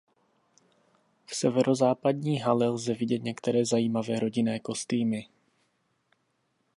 V 1.25 1.35
"Severozápadní 1.35 2.37
hale" 2.39 2.67
lze 2.67 2.93
vidět 2.93 3.23
některé 3.23 3.65
zajímavé 3.65 4.19
rodinné 4.19 4.59
kostýmy. 4.59 5.25